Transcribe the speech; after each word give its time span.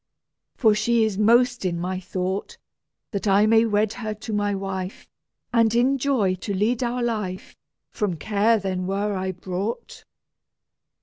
For 0.55 0.73
she 0.73 1.03
is 1.03 1.19
most 1.19 1.63
in 1.63 1.79
my 1.79 1.99
thought: 1.99 2.57
That 3.11 3.27
I 3.27 3.45
may 3.45 3.65
wed 3.65 3.93
her 3.93 4.15
to 4.15 4.33
my 4.33 4.55
wife, 4.55 5.07
And 5.53 5.75
in 5.75 5.99
joy 5.99 6.33
to 6.41 6.55
lead 6.55 6.81
our 6.81 7.03
life! 7.03 7.55
From 7.91 8.15
care 8.17 8.57
then 8.57 8.87
were 8.87 9.13
I 9.13 9.31
brought." 9.31 10.05